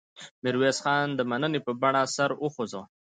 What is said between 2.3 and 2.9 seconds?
وخوځاوه.